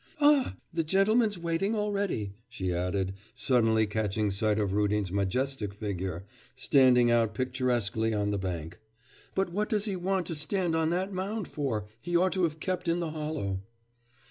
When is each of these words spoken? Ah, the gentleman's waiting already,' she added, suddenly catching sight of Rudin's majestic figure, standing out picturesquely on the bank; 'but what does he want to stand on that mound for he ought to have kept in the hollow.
Ah, 0.19 0.55
the 0.73 0.83
gentleman's 0.83 1.37
waiting 1.37 1.75
already,' 1.75 2.33
she 2.49 2.73
added, 2.73 3.13
suddenly 3.35 3.85
catching 3.85 4.31
sight 4.31 4.57
of 4.57 4.73
Rudin's 4.73 5.11
majestic 5.11 5.75
figure, 5.75 6.25
standing 6.55 7.11
out 7.11 7.35
picturesquely 7.35 8.11
on 8.11 8.31
the 8.31 8.39
bank; 8.39 8.79
'but 9.35 9.51
what 9.51 9.69
does 9.69 9.85
he 9.85 9.95
want 9.95 10.25
to 10.25 10.33
stand 10.33 10.75
on 10.75 10.89
that 10.89 11.13
mound 11.13 11.47
for 11.47 11.85
he 12.01 12.17
ought 12.17 12.31
to 12.33 12.41
have 12.45 12.59
kept 12.59 12.87
in 12.87 12.99
the 12.99 13.11
hollow. 13.11 13.61